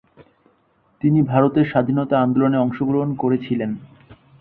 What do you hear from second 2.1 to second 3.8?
আন্দোলনে অংশগ্রহণ করেছিলেন।